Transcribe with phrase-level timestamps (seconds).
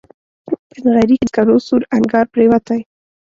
[0.69, 2.81] په نغري کې د سکرو سور انګار پرېوتی